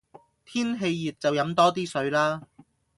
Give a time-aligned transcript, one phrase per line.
[0.45, 2.41] 天氣熱就飲多啲水啦